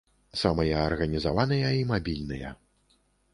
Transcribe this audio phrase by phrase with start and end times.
[0.43, 2.51] Самыя арганізаваныя і мабільныя.